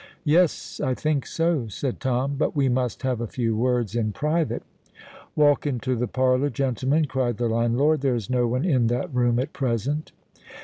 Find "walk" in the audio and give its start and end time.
5.35-5.67